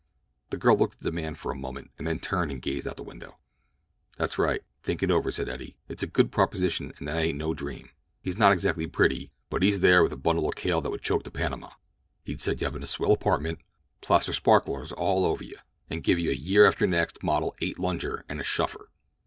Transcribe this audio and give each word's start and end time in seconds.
The 0.49 0.57
girl 0.57 0.75
looked 0.77 0.95
at 0.95 0.99
the 1.01 1.11
man 1.11 1.35
for 1.35 1.51
a 1.51 1.55
moment, 1.55 1.91
and 1.95 2.07
then 2.07 2.17
turned 2.17 2.49
and 2.51 2.59
gazed 2.59 2.87
out 2.87 2.93
of 2.97 2.97
the 2.97 3.03
window. 3.03 3.37
"That's 4.17 4.39
right; 4.39 4.63
think 4.81 5.03
it 5.03 5.11
over," 5.11 5.29
said 5.29 5.47
Eddie. 5.47 5.77
"It's 5.89 6.01
a 6.01 6.07
good 6.07 6.31
proposition 6.31 6.91
and 6.97 7.07
that 7.07 7.17
ain't 7.17 7.37
no 7.37 7.53
dream. 7.53 7.91
He's 8.19 8.35
not 8.39 8.51
exactly 8.51 8.87
pretty, 8.87 9.31
but 9.51 9.61
he's 9.61 9.81
there 9.81 10.01
with 10.01 10.11
a 10.11 10.17
bundle 10.17 10.49
of 10.49 10.55
kale 10.55 10.81
that 10.81 10.89
would 10.89 11.03
choke 11.03 11.21
the 11.23 11.29
Panama. 11.29 11.69
He'd 12.23 12.41
set 12.41 12.61
you 12.61 12.67
up 12.67 12.75
in 12.75 12.81
a 12.81 12.87
swell 12.87 13.11
apartment, 13.11 13.59
plaster 14.01 14.33
sparklers 14.33 14.91
all 14.91 15.23
over 15.23 15.43
you, 15.43 15.57
and 15.87 16.01
give 16.03 16.17
you 16.17 16.31
a 16.31 16.33
year 16.33 16.65
after 16.67 16.87
next 16.87 17.21
model 17.21 17.55
eight 17.61 17.77
lunger 17.77 18.25
and 18.27 18.39
a 18.39 18.43
shuffer. 18.43 18.89